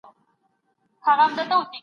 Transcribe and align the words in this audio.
دا 0.03 0.09
پلان 1.03 1.31
له 1.35 1.43
هغې 1.43 1.49
ګټور 1.49 1.63
دی. 1.71 1.77